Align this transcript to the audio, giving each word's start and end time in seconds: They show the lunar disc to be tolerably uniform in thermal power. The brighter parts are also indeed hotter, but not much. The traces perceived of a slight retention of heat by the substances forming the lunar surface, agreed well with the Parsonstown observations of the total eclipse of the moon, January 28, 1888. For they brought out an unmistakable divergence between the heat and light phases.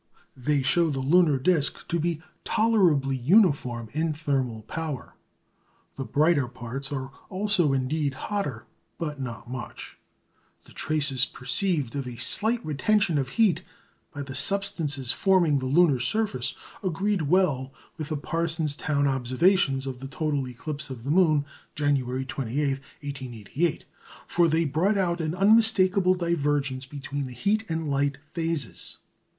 They 0.35 0.63
show 0.63 0.89
the 0.89 0.97
lunar 0.99 1.37
disc 1.37 1.87
to 1.89 1.99
be 1.99 2.23
tolerably 2.43 3.15
uniform 3.15 3.87
in 3.93 4.13
thermal 4.13 4.63
power. 4.63 5.13
The 5.95 6.05
brighter 6.05 6.47
parts 6.47 6.91
are 6.91 7.11
also 7.29 7.71
indeed 7.71 8.15
hotter, 8.15 8.65
but 8.97 9.19
not 9.21 9.47
much. 9.47 9.99
The 10.63 10.71
traces 10.73 11.25
perceived 11.25 11.95
of 11.95 12.07
a 12.07 12.15
slight 12.15 12.65
retention 12.65 13.19
of 13.19 13.29
heat 13.37 13.61
by 14.11 14.23
the 14.23 14.33
substances 14.33 15.11
forming 15.11 15.59
the 15.59 15.67
lunar 15.67 15.99
surface, 15.99 16.55
agreed 16.81 17.21
well 17.21 17.71
with 17.99 18.09
the 18.09 18.17
Parsonstown 18.17 19.05
observations 19.07 19.85
of 19.85 19.99
the 19.99 20.07
total 20.07 20.47
eclipse 20.47 20.89
of 20.89 21.03
the 21.03 21.11
moon, 21.11 21.45
January 21.75 22.25
28, 22.25 22.57
1888. 23.03 23.85
For 24.25 24.47
they 24.47 24.65
brought 24.65 24.97
out 24.97 25.21
an 25.21 25.35
unmistakable 25.35 26.15
divergence 26.15 26.87
between 26.87 27.27
the 27.27 27.33
heat 27.33 27.69
and 27.69 27.87
light 27.91 28.17
phases. 28.33 28.97